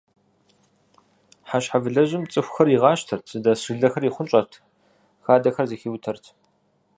[1.49, 4.51] Хьэщхьэвылъэжьым цӏыхухэр игъащтэрт, зыдэс жылэхэр ихъунщӏэрт,
[5.25, 6.23] хадэхэр зэхиутэрт.